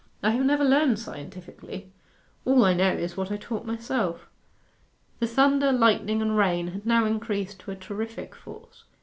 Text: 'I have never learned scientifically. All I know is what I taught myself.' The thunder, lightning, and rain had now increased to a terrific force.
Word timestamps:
'I 0.23 0.31
have 0.31 0.45
never 0.47 0.63
learned 0.63 0.97
scientifically. 0.97 1.91
All 2.43 2.65
I 2.65 2.73
know 2.73 2.89
is 2.91 3.15
what 3.15 3.31
I 3.31 3.37
taught 3.37 3.65
myself.' 3.67 4.25
The 5.19 5.27
thunder, 5.27 5.71
lightning, 5.71 6.23
and 6.23 6.35
rain 6.35 6.69
had 6.69 6.87
now 6.87 7.05
increased 7.05 7.59
to 7.59 7.71
a 7.71 7.75
terrific 7.75 8.33
force. 8.33 8.85